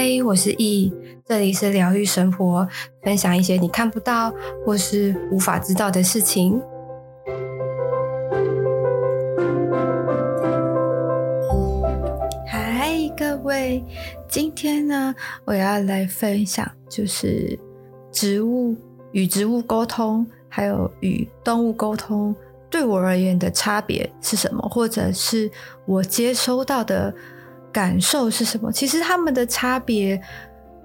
[0.00, 0.94] 嗨，我是易，
[1.26, 2.68] 这里是疗愈生活，
[3.02, 4.32] 分享一些你看不到
[4.64, 6.62] 或是无法知道的事情。
[12.46, 13.84] 嗨，各位，
[14.28, 15.12] 今天呢，
[15.44, 17.58] 我要来分享，就是
[18.12, 18.76] 植物
[19.10, 22.32] 与植物沟通，还有与动物沟通，
[22.70, 25.50] 对我而言的差别是什么，或者是
[25.86, 27.12] 我接收到的。
[27.72, 28.72] 感受是什么？
[28.72, 30.20] 其实他们的差别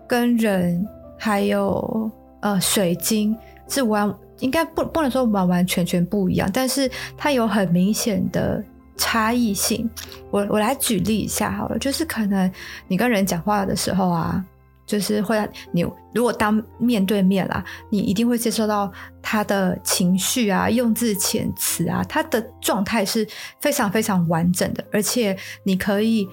[0.08, 0.86] 跟人
[1.18, 3.36] 还有呃水晶
[3.68, 8.64] 是完，应该不不能说完完全全不一样，但是它有很明显的
[8.98, 9.90] 差异性。
[10.30, 12.52] 我我来举例一下好了，就是可能
[12.88, 14.44] 你跟人讲话的时候啊，
[14.86, 23.28] 就是会你如果当面对面啦，你一定会接受到他的情绪啊、用字遣词啊，他的状态是
[23.62, 26.28] 非常非常完整的，而且你可以。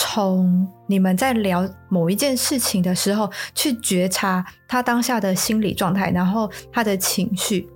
[0.00, 7.68] 从你们在聊某一件事情的时候，去觉察他当下的心理状态，然后他的情绪，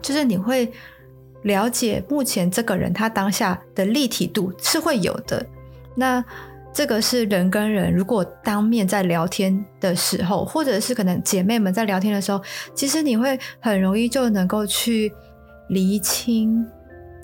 [0.00, 0.72] 就是你会
[1.42, 5.44] 了解目前这个人他当下的立体度是会有的。
[5.96, 6.24] 那
[6.72, 12.40] 这个是人跟人如果当面在聊天的时候，或者是可能姐妹们在聊天的时候，
[12.76, 15.12] 其实你会很容易就能够去
[15.70, 16.64] 厘清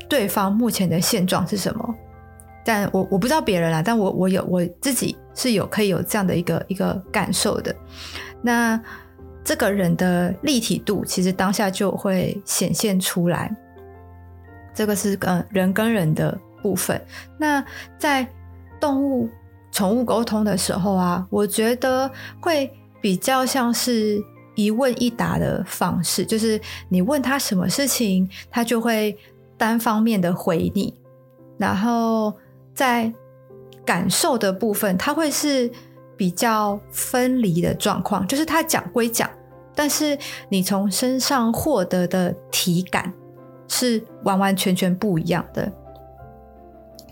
[0.09, 1.95] 对方目前的现状是什么。
[2.65, 7.75] 但我我不知道别人啦，但我我有我自己是有可以有这样的一个一个感受的。
[8.43, 8.81] 那
[9.43, 13.51] 这个人的立体度，其实当下就会显现出来。
[14.75, 17.01] 这个是跟人跟人的部分。
[17.39, 17.65] 那
[17.99, 18.27] 在
[18.79, 19.29] 动物
[19.73, 24.23] 宠物沟通的时候啊，我觉得会比较像是
[24.55, 29.17] 一问一答的方式，就是你问他什么事情，他就会
[29.57, 30.95] 单方面的回你，
[31.57, 32.33] 然后。
[32.81, 33.13] 在
[33.85, 35.71] 感受的部分，它会是
[36.17, 39.29] 比较分离的状况，就是他讲归讲，
[39.75, 40.17] 但是
[40.49, 43.13] 你从身上获得的体感
[43.69, 45.71] 是完完全全不一样的。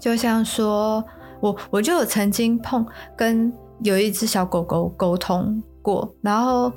[0.00, 1.04] 就像说，
[1.40, 3.52] 我我就有曾经碰跟
[3.82, 6.72] 有一只小狗狗沟通过，然后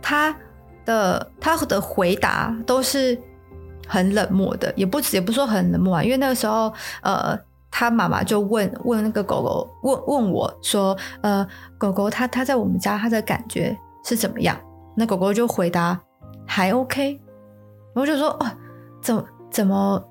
[0.00, 0.32] 他
[0.84, 3.20] 的他的回答都是
[3.88, 7.36] 很冷漠的，也不也不说很冷漠啊，因为那个时候呃。
[7.78, 14.58] 他妈妈就问问那个狗狗，问问我说：“呃，狗狗它它在我们家它的感觉是怎么样？”
[14.96, 16.00] 那狗狗就回答
[16.48, 17.20] ：“还 OK。”
[17.94, 18.50] 我就说：“哦，
[19.02, 20.02] 怎么怎么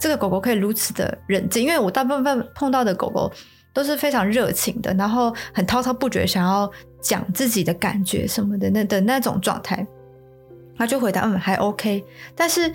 [0.00, 1.62] 这个狗狗可以如此的冷静？
[1.62, 3.30] 因为我大部分碰到的狗狗
[3.72, 6.68] 都是非常热情的，然后很滔滔不绝，想要
[7.00, 9.86] 讲自己的感觉什么的那的那种状态。”
[10.76, 12.04] 他就回答：“嗯，还 OK。”
[12.34, 12.72] 但是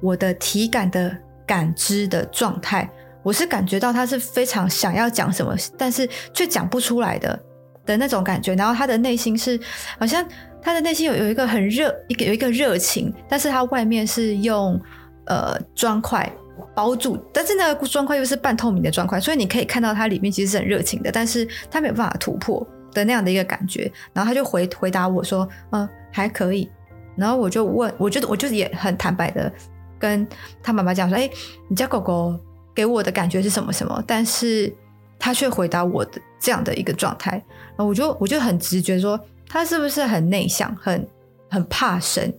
[0.00, 2.88] 我的体感的感知的状态。
[3.22, 7.38] 我是感觉到他是非常想要讲什么，但是却讲不出来的
[7.84, 8.54] 的那种感觉。
[8.54, 9.58] 然后他的内心是
[9.98, 10.24] 好像
[10.62, 14.80] 他的内心有有一个很热，一个有一个热情，但是他外面是用
[15.26, 16.30] 呃砖块
[16.74, 23.90] 包住，但是那个砖块又是半透明的砖块，所以你可以看到它里面其实是很热情的，但是他没有办法突破的那样的一个感觉。
[24.12, 26.70] 然后他就回回答我说：“嗯，还可以。”
[27.16, 29.52] 然后我就问，我觉得我就也很坦白的
[29.98, 30.26] 跟
[30.62, 31.28] 他妈妈讲说：“哎，
[31.68, 32.38] 你家狗狗。”
[32.78, 34.72] 给我的感觉是什么什么，但是
[35.18, 37.32] 他却回答我的这样的一个状态，
[37.76, 39.18] 然后我就我就很直觉说
[39.48, 41.04] 他是不是很内向，很
[41.50, 42.32] 很怕生，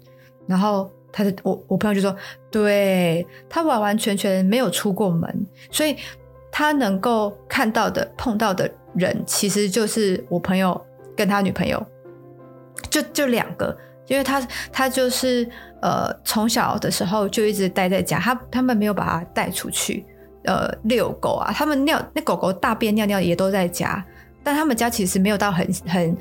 [0.47, 2.16] 然后他的我我朋友就说，
[2.49, 5.97] 对，他完完全全没有出过门，所以
[6.49, 10.81] 他能够看到的碰到的人其实就是我朋友
[11.17, 11.85] 跟他女朋友，
[12.89, 14.39] 就就两个，因为他
[14.72, 15.45] 他就是
[15.81, 20.05] 呃从小的时候就一直待在家，他他们没有把他带出去。
[20.49, 24.03] 呃，遛狗啊，他们尿那狗狗大便尿尿也都在家，
[24.43, 26.17] 但他们家其实没有到很很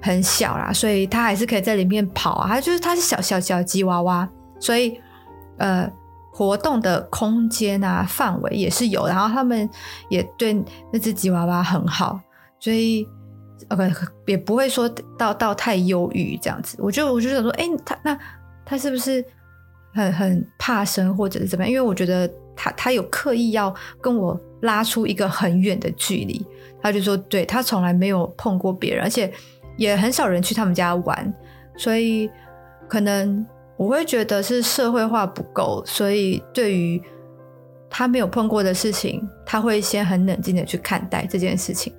[0.00, 2.48] 很小啦，所以他还是可以在里面跑啊。
[2.48, 4.26] 他就是他是小小小吉娃娃，
[4.58, 4.98] 所以
[5.58, 5.86] 呃
[6.32, 9.68] 活动的空间啊范围也是有，然后他们
[10.08, 10.54] 也对
[10.90, 12.18] 那只吉娃娃很好，
[12.58, 13.06] 所以
[13.68, 13.92] OK
[14.24, 16.78] 也不会说到到太忧郁这样子。
[16.80, 18.18] 我就我就想说，哎、欸，他那
[18.64, 19.22] 他是不是
[19.92, 21.70] 很很怕生或者是怎么样？
[21.70, 22.26] 因为我觉得。
[22.56, 26.44] 他他有刻意要跟我拉出一个很远的距离，
[26.82, 29.32] 他就说，对，他从来没有碰过别人，而且
[29.76, 31.32] 也很少人去他们家玩，
[31.76, 32.30] 所以
[32.86, 37.02] 可能我会觉得是社会化不够，所以对于
[37.88, 41.90] 他没有碰过的事情，他会先很冷静的去看待这件事情。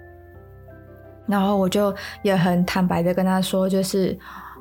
[1.28, 4.16] 然后我就也很坦白的跟他说，就是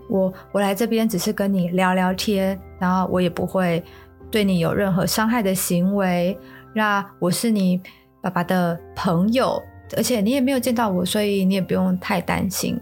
[0.08, 3.84] 我我来这边只是跟你聊聊天，然后我也不会。
[4.30, 6.38] 对你有任何伤害的行为，
[6.74, 7.80] 那我是你
[8.20, 9.62] 爸爸的朋友，
[9.96, 12.78] 而且你也没有见到我，所以你也不用太担心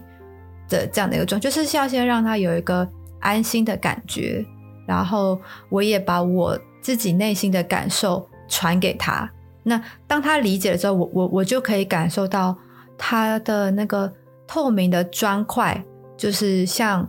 [0.68, 2.86] 的这样的一个状，就是要先让他有一个
[3.20, 4.44] 安心的感觉，
[4.86, 5.40] 然后
[5.70, 9.30] 我也把我自己内心的感受传给他。
[9.62, 12.56] 那当他理解了之后，我我我就可以感受到
[12.96, 14.12] 他的那个
[14.46, 15.82] 透明的砖块，
[16.16, 17.08] 就是像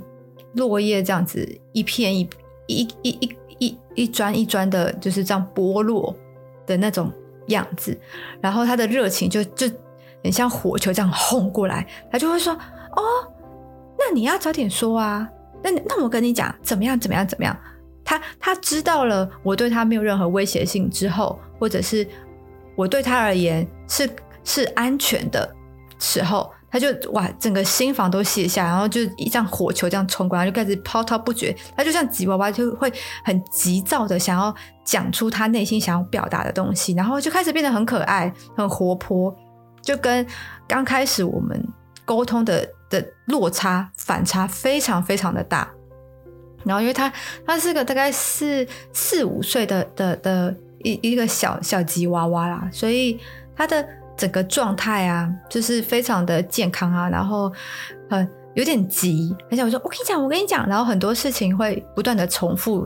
[0.53, 2.29] 落叶这样子，一片一
[2.67, 6.15] 一一一一一砖一砖的，就是这样剥落
[6.65, 7.11] 的那种
[7.47, 7.97] 样子。
[8.41, 9.67] 然后他的热情就就
[10.23, 12.53] 很像火球这样轰过来，他就会说
[12.97, 13.01] ：“哦，
[13.97, 15.29] 那你要早点说啊！
[15.61, 17.55] 那那我跟你讲，怎么样怎么样怎么样？”
[18.03, 22.07] 他他知道了我对他没有任何威胁性之后，或者是。
[22.75, 24.09] 我对他而言是
[24.45, 25.53] 是安全的
[25.99, 31.55] 时候，他就哇，整个心房都卸下，然后就一张火球这样冲过来，就开始滔滔不绝。
[31.75, 32.91] 他就像吉娃娃，就会
[33.23, 39.35] 很急躁的想要讲出他内心想要表达的东西，然后就开始变得很可爱、很活泼，
[39.81, 40.25] 就跟
[40.67, 41.61] 刚开始我们
[42.05, 45.69] 沟通的的落差反差非常非常的大。
[46.63, 47.11] 然后，因为他
[47.45, 50.55] 他是个大概四四五岁的的的。
[50.81, 53.19] 一一个小小吉娃娃啦，所以
[53.53, 53.85] 他的
[54.19, 57.49] 整个状态啊，就是非常的健康啊，然后
[58.09, 62.85] 很有点急，而且我说我跟你讲，我跟你讲，然后很多事情会不断的重复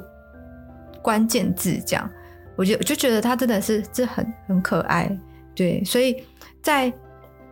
[1.02, 2.08] 关键字，这样，
[2.56, 5.10] 我就我就觉得他真的是这很很可爱，
[5.56, 6.24] 对，所以
[6.62, 6.94] 在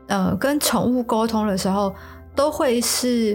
[0.07, 1.91] 呃跟宠物沟通的时候，
[2.35, 3.33] 都会是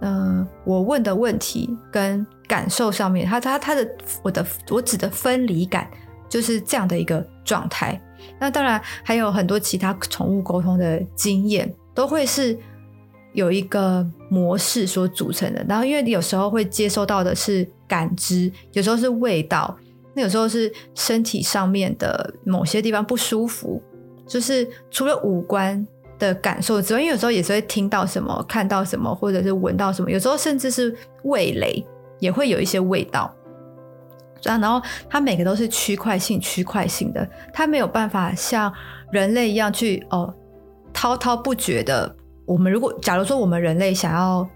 [0.00, 3.88] 嗯、呃、我问的问题跟感受上面，他他他的
[4.24, 5.88] 我的我指的分离感。
[6.28, 8.00] 就是这样的一个状态。
[8.40, 12.56] 那当然还有很多其他宠物沟通的经验，都会是
[13.32, 15.64] 有一个模式所组成的。
[15.68, 19.76] 然后因为有时候会接收到的是感知，有时候是味道，
[20.14, 23.82] 那有时候是身体上面的某些地方不舒服。
[24.26, 25.86] 就是除了五官
[26.18, 31.82] 的感受之外，因为有时候也是会听到什么、看到什么，或者是闻到什么，有时候甚至是味蕾
[32.20, 33.34] 也会有一些味道。
[34.42, 38.72] 然后它每个都是区块性、区块性的，它没有办法像
[39.10, 40.32] 人类一样去哦
[40.92, 42.14] 滔滔不绝的。
[42.46, 44.48] 我们如果假如说我们人类想要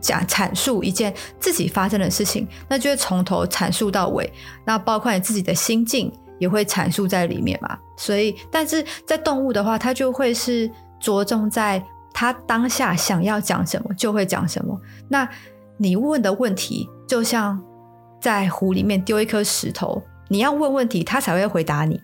[0.00, 4.32] 讲阐述一件自己发生的事情，那就会从头阐述到尾，
[4.64, 7.76] 那包括你自己的心境也会阐述在里面嘛。
[7.98, 11.82] 所以，但是在动物的话，它就会是着重在
[12.14, 14.80] 它当下想要讲什么就会讲什么。
[15.08, 15.28] 那
[15.76, 17.60] 你问的问题就像。
[18.20, 22.00] 在湖里面丢一颗石头，你要问问题，他才会回答你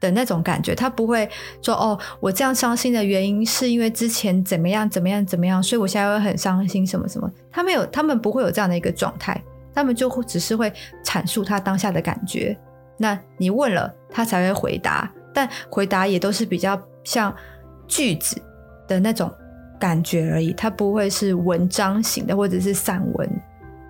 [0.00, 0.74] 的那种感觉。
[0.74, 1.28] 他不会
[1.62, 9.40] 说：“哦，我这样伤心的原因是因为之前怎么样怎么样怎么样，所以我现在会很伤心什么什么。”他没有，他们不会有这样的一个状态，
[9.74, 10.72] 他们就只是会
[11.04, 12.56] 阐述他当下的感觉。
[12.98, 17.34] 那你问了，他才会回答，但回答也都是比较像
[17.86, 18.40] 句子
[18.86, 19.32] 的那种
[19.80, 23.28] 感觉而已，他不会是文章型的或者是散文。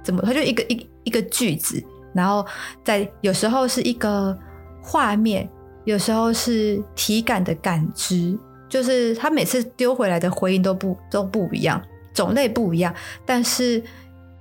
[0.03, 0.23] 怎么？
[0.23, 1.83] 他就一个一一个句子，
[2.15, 2.45] 然后
[2.85, 4.37] 在有时候是一个
[4.81, 5.49] 画面，
[5.85, 8.39] 有时候是体感的感知，
[8.69, 11.83] 就是他每次丢回来的回应都不都不一样，
[12.13, 12.95] 种类不一样，
[13.25, 13.83] 但是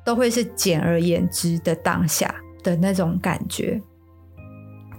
[0.03, 3.81] 都会是简而言之的当下的那种感觉。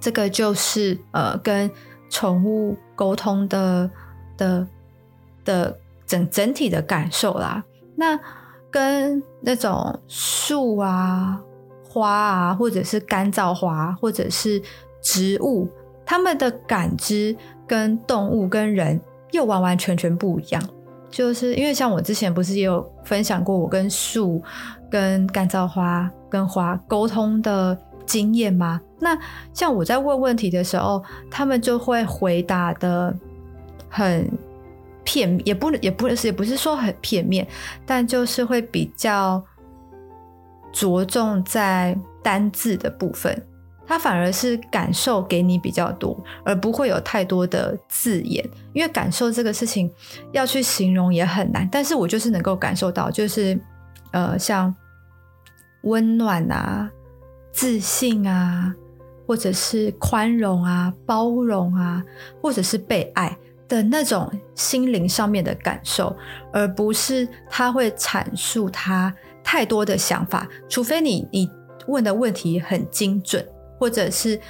[0.01, 1.71] 这个就是呃，跟
[2.11, 3.91] 宠物沟通的
[4.37, 4.67] 的
[5.45, 7.65] 的整整体的感受啦。
[7.97, 8.19] 那。
[8.73, 11.39] 跟那种树啊、
[11.93, 14.63] 花啊，或者是干燥花，或者是
[15.03, 15.69] 植物，
[16.07, 18.99] 它们的感知跟动物跟人
[19.33, 20.63] 又完完全全不一样。
[21.11, 24.43] 就是因为像我之前不是也有分享过我跟树、
[24.91, 28.81] 跟干燥花、跟花沟通的经验吗？
[28.99, 29.19] 那
[29.53, 33.15] 像我在问问题的时候，他们就会回答得
[33.89, 34.31] 很。
[35.05, 37.45] 片也不也不是也不是说很片面，
[37.85, 39.45] 但就是会比较
[40.73, 43.47] 着重在单字的部分，
[43.87, 49.93] 它反而是感受给你比较多，而不会有太多的字眼，因为感受这个事情
[50.33, 53.59] 要去形容也很难，但是我就是能够感受到，就是
[54.13, 54.75] 呃像
[55.83, 56.91] 温暖啊、
[57.53, 58.75] 自信啊，
[59.27, 62.03] 或者是宽容啊、包容啊，
[62.41, 63.37] 或者是被爱。
[63.69, 66.15] 的那种心灵上面的感受，
[66.53, 71.51] 而不是他会阐述他太多的想法，除非你你
[71.87, 73.47] 问的问题很精准，
[73.79, 74.41] 或者是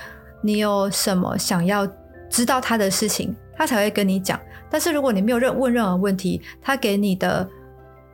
[0.43, 1.87] 你有什么想要
[2.31, 4.39] 知道他的事情，他才会跟你讲。
[4.71, 7.49] 但是如果你没有任问任何问题，他给你的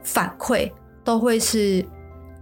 [0.03, 0.71] 反馈
[1.05, 1.85] 都会是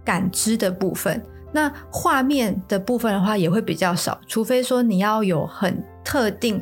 [0.03, 6.61] 感知的部分，那画面的部分的话也会比较少，除非说你要有很特定。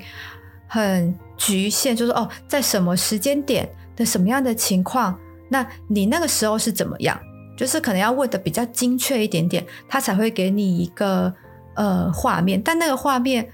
[0.68, 5.18] 很局限，就是哦，在什么时间点的什么样的情况，
[5.48, 7.18] 那你那个时候是怎么样？
[7.56, 11.34] 就是可能要问的比较精确一点点，他才会给你一个
[11.76, 13.48] 呃画面，但那个画面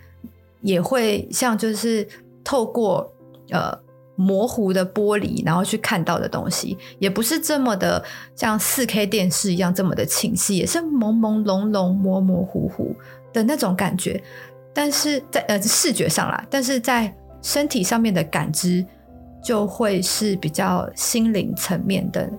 [0.61, 2.07] 也会像就是
[2.43, 3.13] 透过
[3.49, 3.77] 呃
[4.15, 8.03] 模糊的玻璃，然后去看到的东西，也不是这么的
[8.35, 12.95] 像四 K 电视一样这么的清晰，也是朦朦胧胧、模模糊糊
[13.31, 14.21] 的那种感觉。
[14.73, 18.85] 但是在呃视觉上啦，但是在身体上面的感知
[19.43, 22.29] 就会是比较心灵层面的。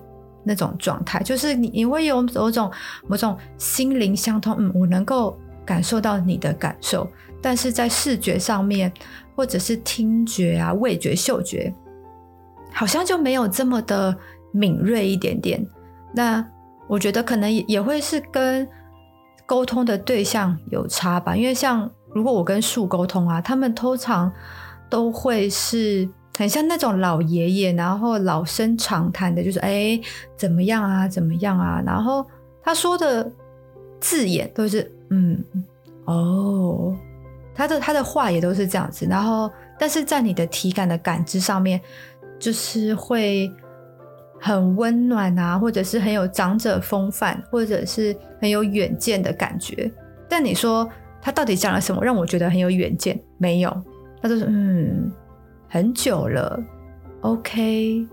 [0.43, 2.71] 那种状态，就是你你会有某种
[3.07, 7.07] 某种心灵相通，嗯，我能够感受到你的感受，
[7.41, 8.91] 但是在视觉上面，
[9.35, 11.73] 或者是听觉啊、味觉、嗅觉，
[12.73, 14.15] 好像就没有这么的
[14.51, 15.65] 敏锐一点点。
[16.13, 16.45] 那
[16.87, 18.67] 我觉得可能也也会是跟
[19.45, 24.31] 沟通的对象有差吧，因为像如果我跟树沟通啊，他们通常
[24.89, 26.09] 都会是。
[26.35, 29.99] 很像那种老爷爷，然后老生常谈的，就是哎，
[30.35, 31.81] 怎么样啊，怎么样啊？
[31.85, 32.25] 然后
[32.63, 33.31] 他说的
[33.99, 35.43] 字眼都是嗯，
[36.05, 36.95] 哦，
[37.53, 39.05] 他的他的话也都是这样子。
[39.07, 39.47] 然后，
[39.77, 41.79] 但是在你的体感的感知上面，
[42.39, 43.51] 就是会
[44.39, 49.91] 很温暖啊，或者是很有长者风范，或者是很有远见的感觉。
[50.27, 50.89] 但你说
[51.21, 53.19] 他到底讲了什么，让我觉得很有远见？
[53.37, 53.69] 没有，
[54.19, 55.11] 他就是嗯。
[55.73, 56.63] 很久了
[57.21, 58.07] ，OK，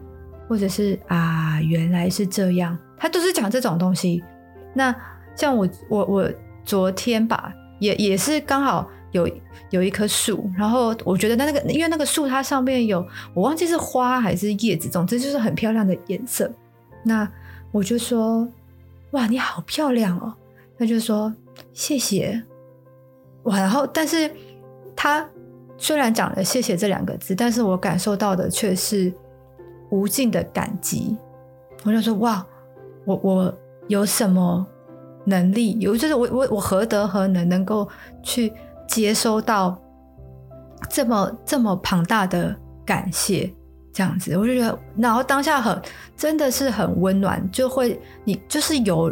[0.49, 4.25] 或者是啊，原来是这样，他都是讲这种东西。
[4.73, 4.95] 那
[5.37, 6.33] 像我，我，我
[6.65, 9.29] 昨天吧，也也是刚好有
[9.69, 16.51] 有一棵树，然后我觉得那那个，因为那个树它上面有，我忘记是花还是叶子，总之就是很漂亮的颜色。
[17.05, 17.31] 那
[17.73, 18.49] 我就说，
[19.11, 20.33] 哇，你好漂亮哦。
[20.79, 21.31] 他就说
[21.75, 22.43] 谢谢，
[23.43, 24.31] 哇，然后但是
[24.97, 25.29] 他。
[25.83, 29.11] 虽然讲了“谢谢”这两个字，但是我感受到的却是
[29.89, 31.17] 无尽的感激。
[31.85, 32.45] 我就说：“哇，
[33.07, 33.59] 我我
[33.89, 34.65] 有什么
[35.25, 35.79] 能力？
[35.81, 37.89] 有就是我我我何德何能，能够
[38.23, 38.53] 去
[38.87, 39.81] 接收到
[40.91, 43.51] 这么这么庞大的感谢？
[43.91, 45.81] 这样子，我就觉得，然后当下很
[46.15, 49.11] 真的是很温暖，就会你就是有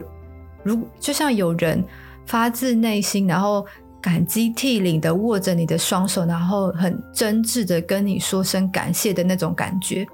[0.63, 1.83] 如就像有人
[2.27, 3.67] 发自内心，然后。”
[4.01, 10.07] 感激涕零的握着你的双手，然后很真挚的跟你说声感谢的那种感觉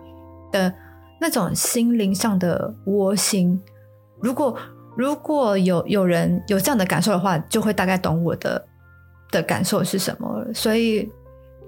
[0.51, 0.73] 的
[1.21, 3.61] 那种心灵上的窝心。
[4.21, 4.57] 如果
[4.97, 8.65] 如果有有人有这样的感受的话，就会大概懂我的
[9.31, 10.45] 的感受是什么。
[10.55, 11.11] 所以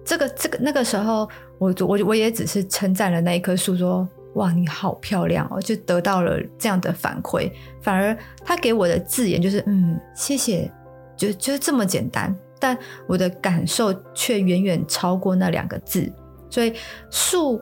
[0.04, 7.50] 这个这个那个时候，我我我也只是称赞了那一棵树，说哇，你好漂亮哦，就得到了这样的反馈。
[7.82, 10.70] 反而他给我的字眼就是嗯，谢谢。
[11.16, 16.12] 就就这么简单，但我的感受却远远超过那两个字，
[16.50, 16.74] 所以
[17.10, 17.58] 树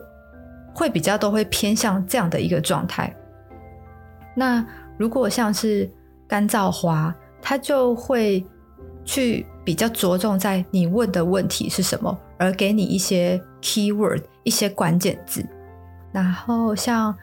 [0.73, 3.15] 会比较都会偏向这样的一个状态。
[4.35, 4.65] 那
[4.97, 5.89] 如果像是
[6.27, 8.45] 干燥花，它就会
[9.05, 15.45] 去比较着重在你问的问题是什么，而给你一些 keyword 一些关键字。
[16.11, 17.15] 然后像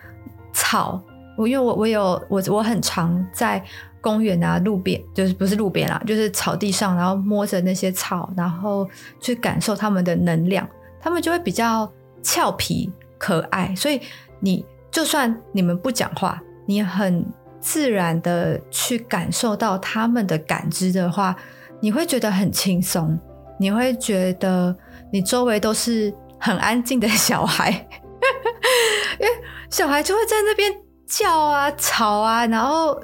[0.55, 1.03] 草，
[1.37, 3.63] 我因为我我有我我很常在。
[4.03, 8.87] 公园啊，路边就是不是路边啦，就是草地上，然后摸着那些草，然后
[9.21, 10.69] 去感受它们的能量，
[11.01, 11.91] 它们就会比较
[12.21, 13.73] 俏皮可爱。
[13.77, 14.01] 所以
[14.41, 17.25] 你就算你们不讲话，你很
[17.61, 21.37] 自然的去感受到他们的感知的话，
[21.81, 23.17] 你会觉得很轻松，
[23.61, 24.77] 你会觉得
[25.13, 27.71] 你周围都是很安静的小孩，
[29.21, 29.33] 因为
[29.71, 30.75] 小孩就会在那边
[31.07, 33.01] 叫啊、吵啊，然后。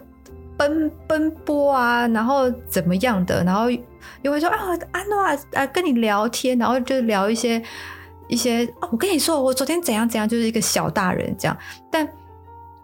[0.59, 3.71] 奔奔波啊，然后怎么样的，然后
[4.23, 4.57] 又会说啊，
[4.91, 7.63] 安诺啊，跟你聊天，然后就聊一些
[8.27, 11.57] 一些哦，我跟你说，我昨天怎样怎样，就是一个小大人这样，
[11.93, 12.07] 但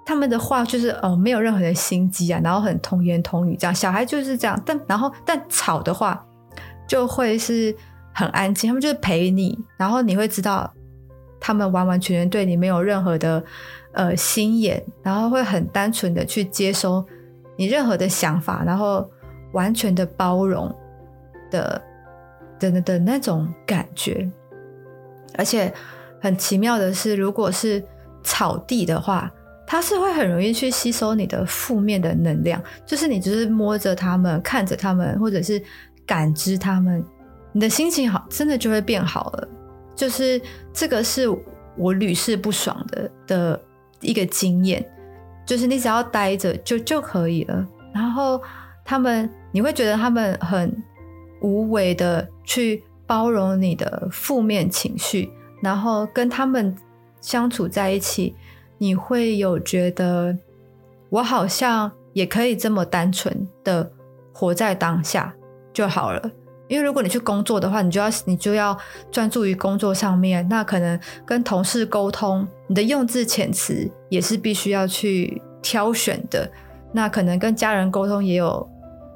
[0.07, 6.25] 他们的话就是哦，没有任何的心机啊，然后很童言童语这样，小孩就是这样，但然后但吵的话
[6.87, 7.75] 就会是
[8.13, 10.73] 很安静，他们就是陪你，然后你会知道
[11.41, 13.43] 他们完完全全对你没有任何的
[13.95, 17.05] 呃心眼，然后会很单纯的去接收。
[17.57, 19.09] 你任何的想法，然后
[19.53, 20.75] 完全的包容
[21.51, 21.83] 的
[22.59, 24.29] 的的的那种感觉，
[25.37, 25.73] 而且
[26.21, 27.83] 很奇妙的是，如果是
[28.23, 29.31] 草地的话，
[29.67, 35.63] 它是会很容易去吸收你的负面的能量，就是你只是摸着它们，看着它们，或者是
[36.07, 37.05] 感知它们，
[37.53, 39.49] 你的心情好，真的就会变好了。
[39.95, 40.41] 就是
[40.73, 41.29] 这个是
[41.77, 43.61] 我屡试不爽的的
[44.01, 44.85] 一个经验。
[45.47, 48.41] 就是你只要待着就就可以了，然后
[48.85, 50.75] 他们你会觉得他们很
[51.41, 56.75] 无为的去包容你的负面情绪，然后跟他们
[57.21, 58.35] 相处在一起，
[58.79, 60.37] 你会有觉得
[61.11, 63.91] 我好像也可以这么单纯的
[64.33, 65.35] 活在当下
[65.73, 66.31] 就好了。
[66.67, 68.77] 因为如果你去工作的话，你就要你就要
[69.13, 76.51] 专注于工作上面，那可能跟同事沟通，你的用字遣词也是必须要去挑选的。
[76.93, 78.69] 那可能跟家人沟通也有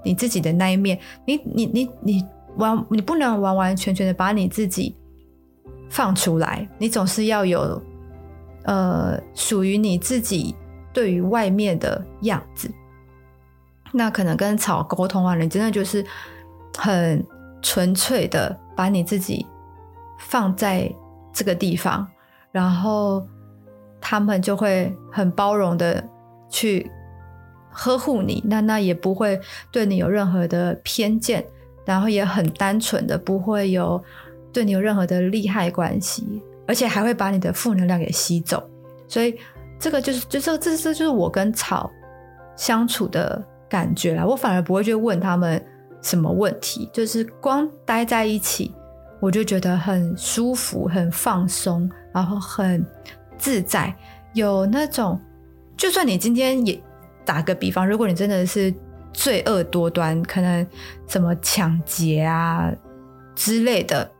[0.02, 2.24] 你自己的那一面，你你你你
[2.56, 4.96] 完你不能完完全全的把你自己
[5.88, 7.82] 放出来，你总是要有
[8.64, 10.54] 呃属于你自己
[10.92, 12.70] 对于外面的样子。
[13.92, 16.04] 那可能跟草沟通啊，你真的就是
[16.76, 17.24] 很。
[17.60, 19.44] 纯粹的把你自己
[20.20, 20.88] 放在
[21.32, 22.06] 这个地方，
[22.52, 23.26] 然后
[24.08, 26.02] 他们就会很包容的
[26.48, 26.90] 去
[27.70, 29.38] 呵护你，那那也不会
[29.70, 31.44] 对你有任何的偏见，
[31.84, 34.02] 然后也很单纯的不会有
[34.50, 38.66] 对你有任何的利害关系，而且还会把你的负能量给吸走。
[39.06, 39.38] 所以
[39.78, 41.90] 这个就是，就这这这就是我跟草
[42.56, 44.24] 相处的感觉啦。
[44.24, 45.62] 我反而不会去问他们。
[46.00, 46.88] 什么问题？
[46.92, 48.72] 就是光待在一起，
[49.18, 52.86] 我就觉得很舒服、很放松，然后很
[53.38, 53.94] 自在。
[54.34, 55.20] 有那种，
[55.76, 56.80] 就算你今天也
[57.24, 58.72] 打个比方，如果你真的是
[59.12, 60.66] 罪恶多端，可能
[61.06, 62.70] 什么抢劫啊
[63.34, 64.10] 之类的，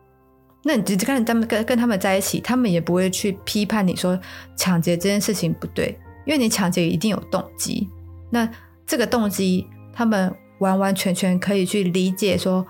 [0.64, 4.18] 那你就跟他们跟跟他们在一起，他们也不会去批判你说
[4.56, 7.88] 抢劫这件事情不对，因为你抢劫一定有动机。
[8.30, 8.48] 那
[8.86, 10.34] 这个动机，他们。
[10.58, 12.66] 完完全全可以去理解，说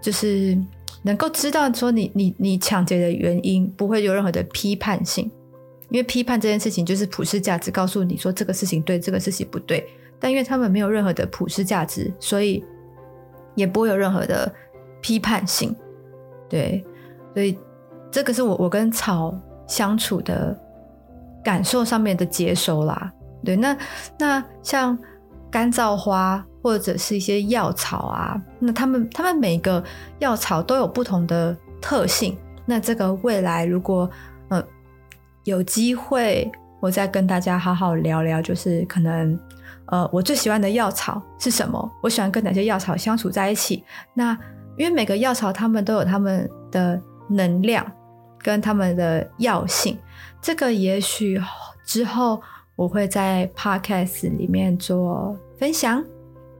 [0.00, 0.56] 就是
[1.02, 5.28] 能够知道说你你你抢劫的原因，不会有任何的批判性，
[5.92, 9.86] 因为批判这件事情就是普世价值，告诉你说这个事情对，这个事情不对。
[10.18, 12.64] 但因为他们没有任何的普世价值，所以
[13.54, 14.52] 也不会有任何的
[15.00, 15.76] 批判性。
[16.48, 16.84] 对，
[17.34, 17.56] 所以
[18.10, 19.32] 这个是我我跟草
[19.68, 20.58] 相处的
[21.44, 23.12] 感受上面的接收啦。
[23.44, 23.76] 对，那
[24.18, 24.98] 那像
[25.50, 26.44] 干燥花。
[26.64, 29.82] 或者是一些药草啊，那他们他们每个
[30.20, 32.38] 药草都有不同的特性。
[32.64, 34.08] 那这个未来如果
[35.44, 36.50] 有机会，
[36.80, 39.38] 我再跟大家好好聊聊，就是可能
[39.86, 41.90] 呃我最喜欢的药草是什么？
[42.00, 43.84] 我喜欢跟哪些药草相处在一起？
[44.14, 44.38] 那
[44.76, 47.84] 因为每个药草他们都有他们的能量
[48.38, 49.98] 跟他们的药性，
[50.40, 51.40] 这个也许
[51.84, 52.40] 之后
[52.76, 56.04] 我会在 Podcast 里面做分享。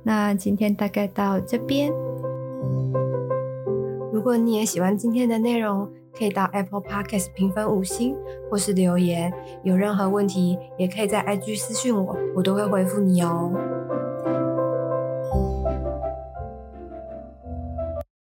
[0.03, 1.93] 那今天大概到这边。
[4.13, 8.17] 如果你也喜欢今天的内容，可以到 Apple Podcast 评分五星，
[8.51, 9.33] 或是留言。
[9.63, 13.53] 有任何问题，也可以在 IG 私讯我，我都会回复你哦。